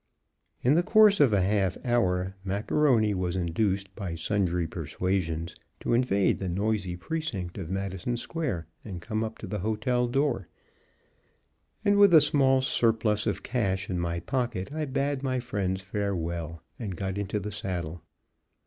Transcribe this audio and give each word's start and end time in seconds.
In 0.63 0.73
the 0.73 0.81
course 0.81 1.19
of 1.19 1.31
a 1.31 1.43
half 1.43 1.77
hour, 1.85 2.35
Macaroni 2.43 3.13
was 3.13 3.35
induced 3.35 3.93
by 3.93 4.15
sundry 4.15 4.65
persuasions 4.65 5.55
to 5.79 5.93
invade 5.93 6.39
the 6.39 6.49
noisy 6.49 6.95
precinct 6.97 7.59
of 7.59 7.69
Madison 7.69 8.17
Square 8.17 8.65
and 8.83 8.99
come 8.99 9.23
up 9.23 9.37
to 9.37 9.45
the 9.45 9.59
hotel 9.59 10.07
door; 10.07 10.47
and, 11.85 11.99
with 11.99 12.15
a 12.15 12.19
small 12.19 12.63
surplus 12.63 13.27
of 13.27 13.43
cash 13.43 13.91
in 13.91 14.03
pocket, 14.21 14.73
I 14.73 14.85
bade 14.85 15.21
my 15.21 15.39
friends 15.39 15.83
farewell 15.83 16.63
and 16.79 16.95
got 16.97 17.19
into 17.19 17.39
the 17.39 17.51
saddle. 17.51 18.01